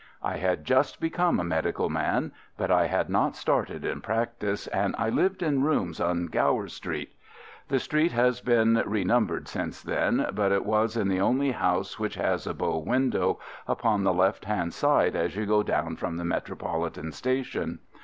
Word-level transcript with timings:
I 0.23 0.37
had 0.37 0.65
just 0.65 0.99
become 0.99 1.39
a 1.39 1.43
medical 1.43 1.87
man, 1.87 2.31
but 2.57 2.71
I 2.71 2.87
had 2.87 3.07
not 3.07 3.35
started 3.35 3.85
in 3.85 4.01
practice, 4.01 4.65
and 4.65 4.95
I 4.97 5.09
lived 5.09 5.43
in 5.43 5.63
rooms 5.63 5.99
in 5.99 6.25
Gower 6.25 6.67
Street. 6.69 7.13
The 7.67 7.77
street 7.79 8.11
has 8.11 8.41
been 8.41 8.81
renumbered 8.87 9.47
since 9.47 9.79
then, 9.83 10.25
but 10.33 10.51
it 10.51 10.65
was 10.65 10.97
in 10.97 11.07
the 11.07 11.21
only 11.21 11.51
house 11.51 11.99
which 11.99 12.15
has 12.15 12.47
a 12.47 12.53
bow 12.55 12.79
window, 12.79 13.39
upon 13.67 14.03
the 14.03 14.11
left 14.11 14.45
hand 14.45 14.73
side 14.73 15.15
as 15.15 15.35
you 15.35 15.45
go 15.45 15.61
down 15.61 15.95
from 15.97 16.17
the 16.17 16.25
Metropolitan 16.25 17.11
Station. 17.11 17.77